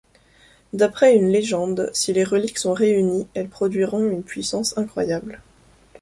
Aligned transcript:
D'après 0.73 1.15
une 1.15 1.29
légende, 1.29 1.91
si 1.93 2.11
les 2.11 2.23
reliques 2.23 2.57
sont 2.57 2.73
réunies, 2.73 3.27
elles 3.35 3.49
produiront 3.49 4.09
une 4.09 4.23
puissance 4.23 4.75
incroyable. 4.75 5.39